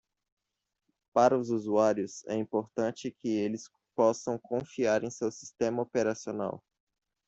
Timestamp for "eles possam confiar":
3.29-5.03